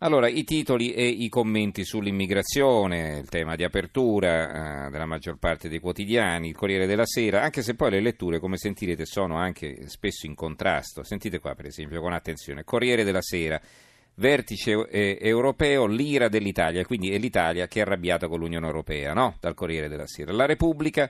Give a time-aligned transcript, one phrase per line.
[0.00, 5.70] Allora, i titoli e i commenti sull'immigrazione, il tema di apertura eh, della maggior parte
[5.70, 9.88] dei quotidiani, il Corriere della Sera, anche se poi le letture, come sentirete, sono anche
[9.88, 11.02] spesso in contrasto.
[11.02, 12.62] Sentite qua, per esempio, con attenzione.
[12.62, 13.58] Corriere della Sera,
[14.16, 19.38] vertice eh, europeo, l'ira dell'Italia, quindi è l'Italia che è arrabbiata con l'Unione Europea, no?
[19.40, 20.30] Dal Corriere della Sera.
[20.30, 21.08] La Repubblica,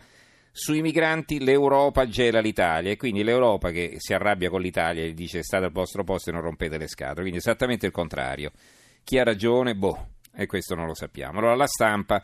[0.53, 5.43] sui migranti l'Europa gela l'Italia e quindi l'Europa che si arrabbia con l'Italia e dice
[5.43, 8.53] state al vostro posto e non rompete le scatole, quindi esattamente il contrario.
[9.07, 9.77] Chi ha ragione?
[9.77, 11.39] Boh, e questo non lo sappiamo.
[11.39, 12.21] Allora la stampa.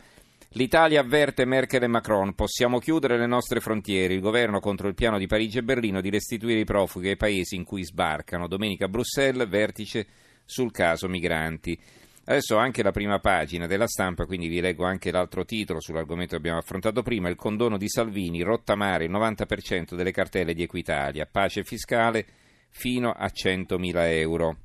[0.55, 5.17] L'Italia avverte Merkel e Macron, possiamo chiudere le nostre frontiere, il governo contro il piano
[5.17, 8.49] di Parigi e Berlino di restituire i profughi ai paesi in cui sbarcano.
[8.49, 10.05] Domenica a Bruxelles, vertice
[10.43, 11.79] sul caso migranti.
[12.25, 16.39] Adesso anche la prima pagina della stampa, quindi vi leggo anche l'altro titolo sull'argomento che
[16.39, 21.63] abbiamo affrontato prima, il condono di Salvini, rottamare il 90% delle cartelle di Equitalia, pace
[21.63, 22.25] fiscale
[22.71, 24.57] fino a 100.000 euro.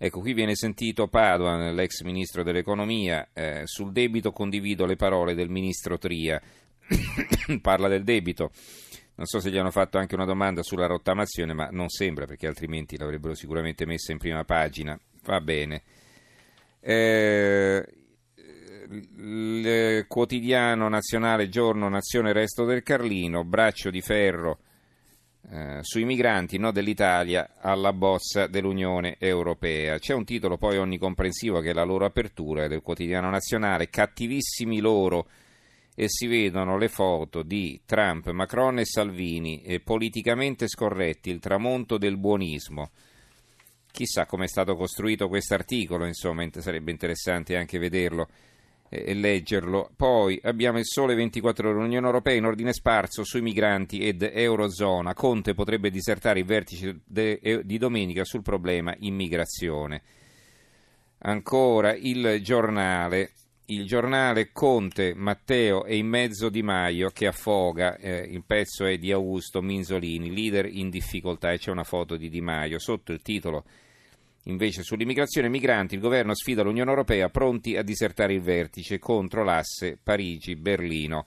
[0.00, 5.50] Ecco, qui viene sentito Padoan, l'ex ministro dell'economia, eh, sul debito condivido le parole del
[5.50, 6.40] ministro Tria.
[7.60, 8.52] Parla del debito.
[9.16, 12.46] Non so se gli hanno fatto anche una domanda sulla rottamazione, ma non sembra perché
[12.46, 14.96] altrimenti l'avrebbero sicuramente messa in prima pagina.
[15.24, 15.82] Va bene.
[16.78, 17.84] Eh,
[19.16, 24.60] il quotidiano nazionale Giorno Nazione Resto del Carlino, braccio di ferro
[25.50, 29.98] eh, sui migranti no, dell'Italia alla bozza dell'Unione Europea.
[29.98, 35.26] C'è un titolo poi onnicomprensivo che è la loro apertura del quotidiano nazionale, cattivissimi loro
[35.94, 41.98] e si vedono le foto di Trump, Macron e Salvini, e politicamente scorretti, il tramonto
[41.98, 42.90] del buonismo.
[43.90, 48.28] Chissà come è stato costruito questo articolo, insomma, sarebbe interessante anche vederlo
[48.88, 49.90] e leggerlo.
[49.96, 55.14] Poi abbiamo il sole 24 ore, l'Unione Europea in ordine sparso sui migranti ed Eurozona.
[55.14, 60.02] Conte potrebbe disertare il vertice de, di domenica sul problema immigrazione.
[61.18, 63.32] Ancora il giornale.
[63.70, 68.96] Il giornale Conte, Matteo e in mezzo Di Maio che affoga, eh, il pezzo è
[68.96, 73.20] di Augusto Minzolini, leader in difficoltà e c'è una foto di Di Maio sotto il
[73.20, 73.64] titolo
[74.48, 79.44] Invece sull'immigrazione e migranti il governo sfida l'Unione Europea pronti a disertare il vertice contro
[79.44, 81.26] l'asse Parigi-Berlino.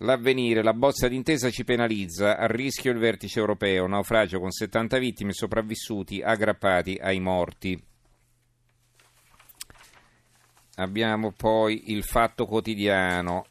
[0.00, 5.32] L'avvenire, la bozza d'intesa ci penalizza, a rischio il vertice europeo, naufragio con 70 vittime
[5.32, 7.82] sopravvissuti aggrappati ai morti.
[10.74, 13.46] Abbiamo poi il fatto quotidiano,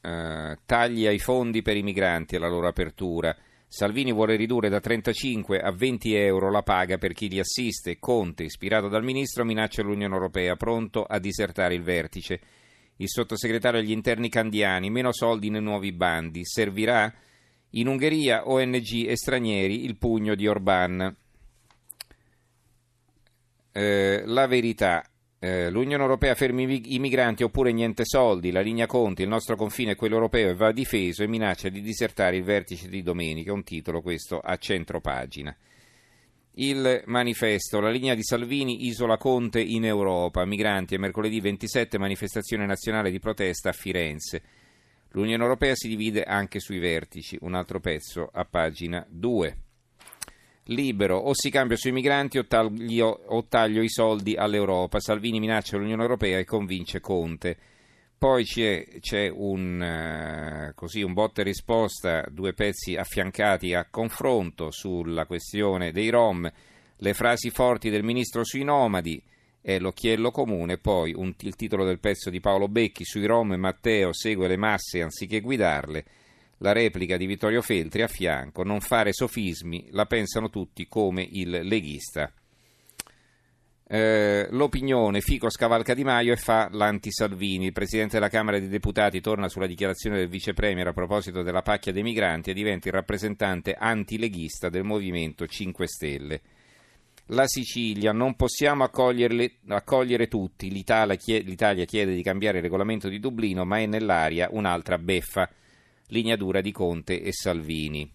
[0.00, 3.36] eh, tagli ai fondi per i migranti alla loro apertura.
[3.66, 7.98] Salvini vuole ridurre da 35 a 20 euro la paga per chi li assiste.
[7.98, 12.40] Conte, ispirato dal ministro, minaccia l'Unione Europea, pronto a disertare il vertice.
[12.96, 16.44] Il sottosegretario agli interni Candiani, meno soldi nei nuovi bandi.
[16.44, 17.12] Servirà?
[17.70, 21.16] In Ungheria, ONG e stranieri, il pugno di Orban.
[23.72, 25.04] Eh, la verità.
[25.44, 29.92] Eh, L'Unione Europea fermi i migranti oppure niente soldi, la linea Conti, il nostro confine
[29.92, 33.62] è quello europeo e va difeso e minaccia di disertare il vertice di domenica, un
[33.62, 35.54] titolo questo a centro pagina.
[36.52, 42.64] Il manifesto, la linea di Salvini isola Conte in Europa, migranti e mercoledì 27 manifestazione
[42.64, 44.42] nazionale di protesta a Firenze.
[45.10, 49.63] L'Unione Europea si divide anche sui vertici, un altro pezzo a pagina 2
[50.64, 55.00] libero o si cambia sui migranti o taglio, o taglio i soldi all'Europa.
[55.00, 57.56] Salvini minaccia l'Unione Europea e convince Conte.
[58.16, 64.70] Poi c'è, c'è un, uh, così, un botta e risposta, due pezzi affiancati a confronto
[64.70, 66.50] sulla questione dei Rom,
[66.96, 69.22] le frasi forti del ministro sui nomadi
[69.60, 74.14] e l'occhiello comune, poi un, il titolo del pezzo di Paolo Becchi sui Rom, Matteo
[74.14, 76.04] segue le masse anziché guidarle
[76.58, 81.50] la replica di Vittorio Feltri a fianco, non fare sofismi, la pensano tutti come il
[81.50, 82.32] leghista.
[83.86, 87.66] Eh, l'opinione, Fico scavalca Di Maio e fa l'anti-Salvini.
[87.66, 91.62] Il Presidente della Camera dei Deputati torna sulla dichiarazione del Vice Premier a proposito della
[91.62, 96.40] pacchia dei migranti e diventa il rappresentante antileghista del Movimento 5 Stelle.
[97.28, 103.78] La Sicilia, non possiamo accogliere tutti, L'Italia chiede di cambiare il regolamento di Dublino, ma
[103.78, 105.48] è nell'aria un'altra beffa
[106.14, 108.08] linea dura di Conte e Salvini.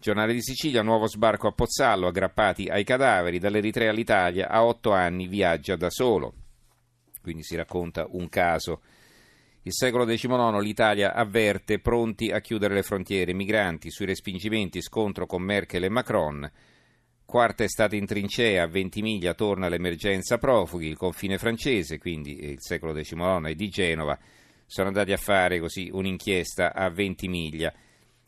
[0.00, 5.28] Giornale di Sicilia, nuovo sbarco a Pozzallo, aggrappati ai cadaveri, dall'Eritrea all'Italia, a otto anni
[5.28, 6.34] viaggia da solo.
[7.22, 8.80] Quindi si racconta un caso.
[9.62, 15.42] Il secolo XIX l'Italia avverte pronti a chiudere le frontiere, migranti sui respingimenti, scontro con
[15.42, 16.50] Merkel e Macron.
[17.24, 22.92] Quarta estate in trincea, a Ventimiglia torna l'emergenza profughi, il confine francese, quindi il secolo
[22.92, 24.18] XIX è di Genova
[24.68, 27.72] sono andati a fare così un'inchiesta a Ventimiglia.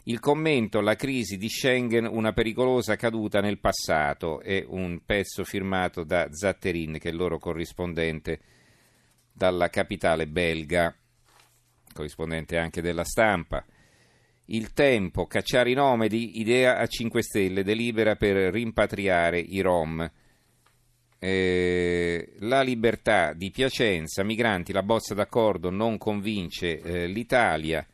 [0.04, 6.02] Il commento, la crisi di Schengen, una pericolosa caduta nel passato, è un pezzo firmato
[6.02, 8.40] da Zatterin, che è il loro corrispondente
[9.30, 10.96] dalla capitale belga,
[11.92, 13.62] corrispondente anche della stampa.
[14.46, 20.10] Il tempo, cacciare i nomadi, idea a 5 Stelle, delibera per rimpatriare i Rom.
[21.22, 27.86] Eh, la libertà di Piacenza, migranti, la bozza d'accordo non convince eh, l'Italia.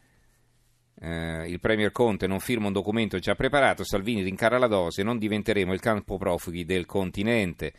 [0.98, 5.18] Eh, il Premier Conte non firma un documento già preparato, Salvini rincara la dose, non
[5.18, 7.72] diventeremo il campo profughi del continente.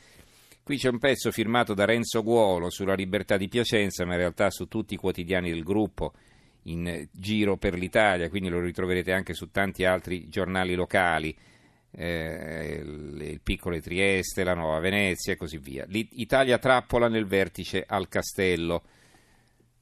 [0.62, 4.50] Qui c'è un pezzo firmato da Renzo Guolo sulla libertà di Piacenza, ma in realtà
[4.50, 6.12] su tutti i quotidiani del gruppo
[6.64, 11.34] in giro per l'Italia, quindi lo ritroverete anche su tanti altri giornali locali.
[12.00, 15.84] Eh, il, il piccolo Trieste, la Nuova Venezia e così via.
[15.88, 18.84] L'Italia trappola nel vertice al castello.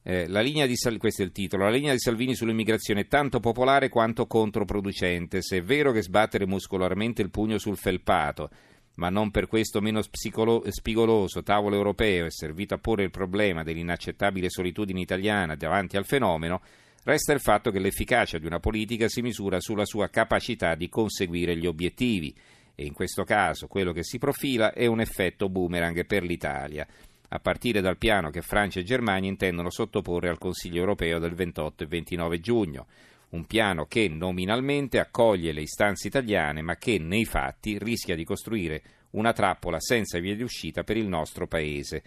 [0.02, 1.64] Eh, la linea di Sal- questo è il titolo.
[1.64, 5.42] La linea di Salvini sull'immigrazione è tanto popolare quanto controproducente.
[5.42, 8.48] Se è vero che sbattere muscolarmente il pugno sul felpato,
[8.94, 13.62] ma non per questo meno spicolo- spigoloso tavolo europeo è servito a porre il problema
[13.62, 16.62] dell'inaccettabile solitudine italiana davanti al fenomeno,
[17.06, 21.56] resta il fatto che l'efficacia di una politica si misura sulla sua capacità di conseguire
[21.56, 22.34] gli obiettivi
[22.74, 26.86] e in questo caso quello che si profila è un effetto boomerang per l'Italia
[27.28, 31.84] a partire dal piano che Francia e Germania intendono sottoporre al Consiglio europeo del 28
[31.84, 32.86] e 29 giugno.
[33.30, 38.82] Un piano che nominalmente accoglie le istanze italiane, ma che nei fatti rischia di costruire
[39.10, 42.02] una trappola senza via di uscita per il nostro paese.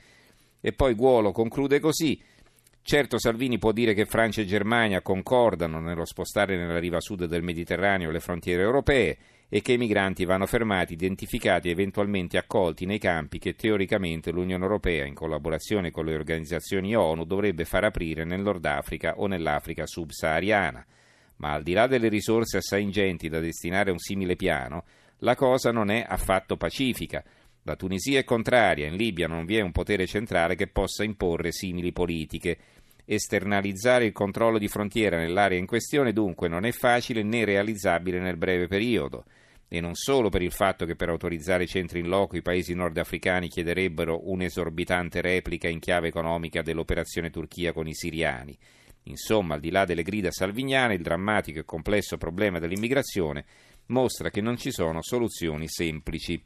[0.62, 2.22] E poi Guolo conclude così.
[2.90, 7.44] Certo Salvini può dire che Francia e Germania concordano nello spostare nella riva sud del
[7.44, 9.16] Mediterraneo le frontiere europee
[9.48, 14.64] e che i migranti vanno fermati, identificati e eventualmente accolti nei campi che teoricamente l'Unione
[14.64, 19.86] Europea, in collaborazione con le organizzazioni ONU, dovrebbe far aprire nel Nord Africa o nell'Africa
[19.86, 20.84] subsahariana.
[21.36, 24.84] Ma al di là delle risorse assai ingenti da destinare a un simile piano,
[25.20, 27.24] la cosa non è affatto pacifica.
[27.64, 31.52] La Tunisia è contraria, in Libia non vi è un potere centrale che possa imporre
[31.52, 32.58] simili politiche.
[33.12, 38.38] Esternalizzare il controllo di frontiera nell'area in questione dunque non è facile né realizzabile nel
[38.38, 39.26] breve periodo
[39.68, 42.76] e non solo per il fatto che per autorizzare i centri in loco i paesi
[42.76, 48.56] nordafricani chiederebbero un'esorbitante replica in chiave economica dell'operazione Turchia con i siriani.
[49.06, 53.44] Insomma, al di là delle grida salviniane, il drammatico e complesso problema dell'immigrazione
[53.88, 56.40] mostra che non ci sono soluzioni semplici.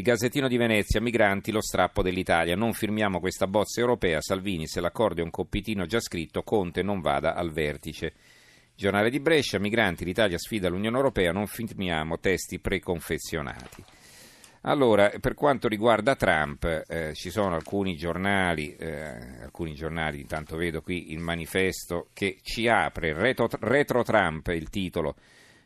[0.00, 2.56] Il Gazzettino di Venezia, migranti, lo strappo dell'Italia.
[2.56, 7.02] Non firmiamo questa bozza europea, Salvini, se l'accordo è un compitino già scritto, Conte non
[7.02, 8.14] vada al vertice.
[8.74, 13.84] Giornale di Brescia, migranti, l'Italia sfida l'Unione Europea, non firmiamo testi preconfezionati.
[14.62, 20.80] Allora, per quanto riguarda Trump, eh, ci sono alcuni giornali, eh, alcuni giornali, intanto vedo
[20.80, 25.14] qui il manifesto che ci apre, retro, retro Trump, il titolo.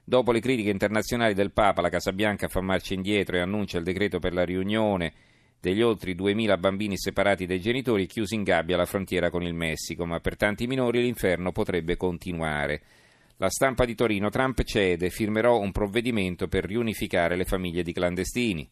[0.07, 3.85] Dopo le critiche internazionali del Papa, la Casa Bianca fa marcia indietro e annuncia il
[3.85, 5.13] decreto per la riunione
[5.59, 10.05] degli oltre 2.000 bambini separati dai genitori chiusi in gabbia alla frontiera con il Messico,
[10.05, 12.83] ma per tanti minori l'inferno potrebbe continuare.
[13.39, 18.69] La stampa di Torino, Trump cede, firmerò un provvedimento per riunificare le famiglie di clandestini.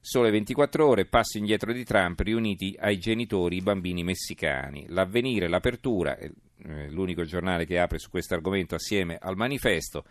[0.00, 4.86] Sole 24 ore, passo indietro di Trump, riuniti ai genitori i bambini messicani.
[4.88, 6.32] L'avvenire, l'apertura, eh,
[6.90, 10.04] l'unico giornale che apre su questo argomento assieme al manifesto.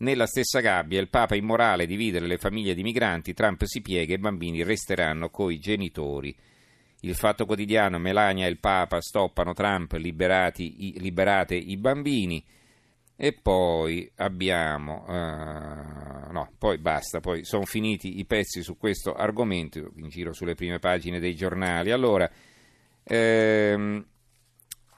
[0.00, 4.16] Nella stessa gabbia il Papa immorale dividere le famiglie di migranti, Trump si piega e
[4.16, 6.34] i bambini resteranno coi genitori.
[7.00, 12.42] Il Fatto Quotidiano, Melania e il Papa stoppano Trump, i, liberate i bambini.
[13.14, 19.92] E poi abbiamo, uh, no, poi basta, poi sono finiti i pezzi su questo argomento,
[19.96, 21.90] in giro sulle prime pagine dei giornali.
[21.90, 22.30] Allora,
[23.02, 24.06] ehm,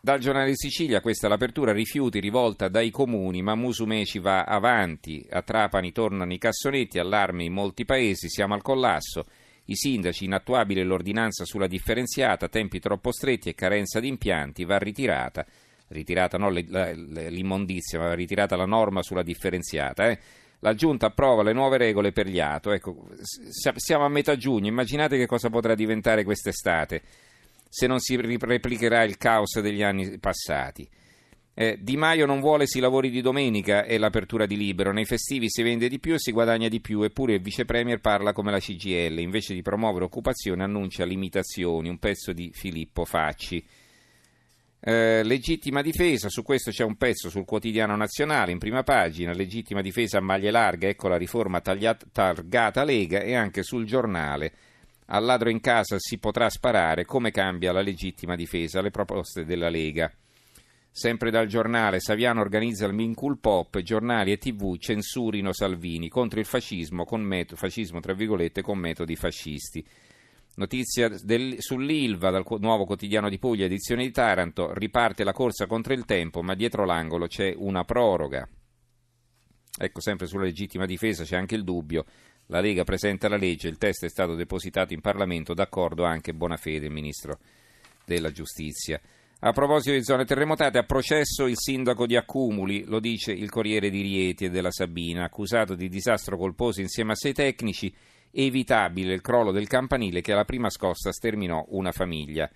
[0.05, 5.43] dal giornale Sicilia, questa è l'apertura, rifiuti, rivolta dai comuni, ma Musumeci va avanti, a
[5.43, 9.27] Trapani tornano i cassonetti, allarme in molti paesi, siamo al collasso.
[9.67, 15.47] I sindaci, inattuabile l'ordinanza sulla differenziata, tempi troppo stretti e carenza di impianti, va ritirata
[15.87, 20.09] ritirata non l'immondizia, ma ritirata la norma sulla differenziata.
[20.09, 20.19] Eh.
[20.61, 22.73] La Giunta approva le nuove regole per gli ATO.
[22.73, 23.09] Ecco,
[23.77, 27.03] siamo a metà giugno, immaginate che cosa potrà diventare quest'estate
[27.75, 30.87] se non si replicherà il caos degli anni passati.
[31.55, 35.49] Eh, di Maio non vuole si lavori di domenica e l'apertura di libero, nei festivi
[35.49, 38.51] si vende di più e si guadagna di più, eppure il vice premier parla come
[38.51, 43.65] la CGL, invece di promuovere occupazione annuncia limitazioni, un pezzo di Filippo Facci.
[44.79, 49.81] Eh, legittima difesa, su questo c'è un pezzo sul quotidiano nazionale in prima pagina, legittima
[49.81, 54.53] difesa a maglie larghe, ecco la riforma tagliata, targata Lega e anche sul giornale.
[55.15, 59.69] Al ladro in casa si potrà sparare, come cambia la legittima difesa, le proposte della
[59.69, 60.11] Lega.
[60.91, 66.47] Sempre dal giornale, Saviano organizza il Mincul Pop, giornali e tv censurino Salvini contro il
[66.47, 69.87] fascismo, con met- fascismo con metodi fascisti.
[70.55, 75.93] Notizia del, sull'Ilva dal nuovo quotidiano di Puglia, edizione di Taranto, riparte la corsa contro
[75.93, 78.49] il tempo, ma dietro l'angolo c'è una proroga.
[79.79, 82.07] Ecco, sempre sulla legittima difesa c'è anche il dubbio.
[82.53, 86.85] La Lega presenta la legge, il testo è stato depositato in Parlamento, d'accordo anche Bonafede,
[86.85, 87.39] il Ministro
[88.05, 89.01] della Giustizia.
[89.39, 93.89] A proposito di zone terremotate, a processo il sindaco di Accumuli, lo dice il Corriere
[93.89, 97.91] di Rieti e della Sabina, accusato di disastro colposo insieme a sei tecnici
[98.31, 102.51] evitabile il crollo del campanile che alla prima scossa sterminò una famiglia.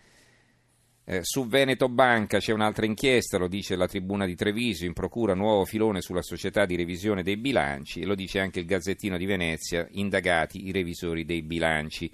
[1.09, 5.35] Eh, su Veneto Banca c'è un'altra inchiesta, lo dice la Tribuna di Treviso, in procura
[5.35, 9.25] nuovo filone sulla società di revisione dei bilanci e lo dice anche il Gazzettino di
[9.25, 12.13] Venezia, indagati i revisori dei bilanci.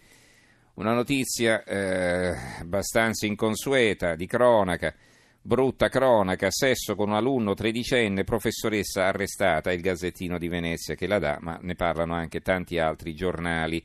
[0.75, 4.95] Una notizia eh, abbastanza inconsueta, di cronaca.
[5.41, 11.19] Brutta cronaca, sesso con un alunno tredicenne, professoressa arrestata, il Gazzettino di Venezia che la
[11.19, 13.83] dà, ma ne parlano anche tanti altri giornali.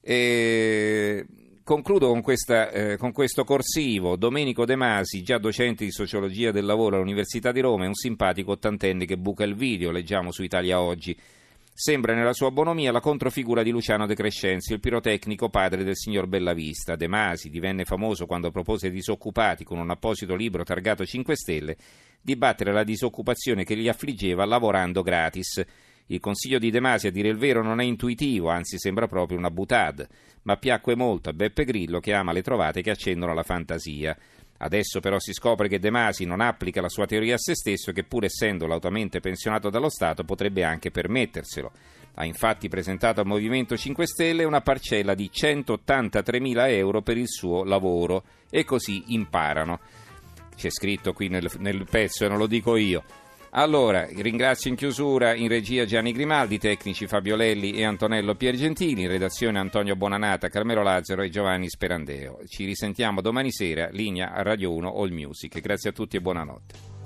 [0.00, 1.26] E...
[1.68, 4.16] Concludo con, questa, eh, con, questo corsivo.
[4.16, 8.52] Domenico De Masi, già docente di sociologia del lavoro all'Università di Roma, è un simpatico
[8.52, 11.14] ottantenne che buca il video, leggiamo su Italia Oggi.
[11.70, 16.26] Sembra nella sua bonomia la controfigura di Luciano De Crescenzi, il pirotecnico padre del signor
[16.26, 16.96] Bellavista.
[16.96, 21.76] De Masi divenne famoso quando propose ai disoccupati, con un apposito libro targato 5 Stelle,
[22.22, 25.62] di battere la disoccupazione che li affliggeva lavorando gratis.
[26.10, 29.36] Il consiglio di De Masi, a dire il vero, non è intuitivo, anzi sembra proprio
[29.36, 30.08] una butade,
[30.42, 34.16] ma piacque molto a Beppe Grillo che ama le trovate che accendono la fantasia.
[34.60, 37.90] Adesso però si scopre che De Masi non applica la sua teoria a se stesso
[37.90, 41.70] e che pur essendo lautamente pensionato dallo Stato potrebbe anche permetterselo.
[42.14, 47.64] Ha infatti presentato al Movimento 5 Stelle una parcella di 183.000 euro per il suo
[47.64, 49.78] lavoro e così imparano.
[50.56, 53.04] C'è scritto qui nel, nel pezzo e non lo dico io.
[53.50, 59.08] Allora, ringrazio in chiusura in regia Gianni Grimaldi, tecnici Fabio Lelli e Antonello Piergentini, in
[59.08, 62.40] redazione Antonio Bonanata, Carmelo Lazzaro e Giovanni Sperandeo.
[62.46, 65.60] Ci risentiamo domani sera, linea Radio 1 All Music.
[65.60, 66.97] Grazie a tutti e buonanotte.